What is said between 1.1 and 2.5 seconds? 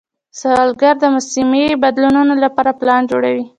موسمي بدلونونو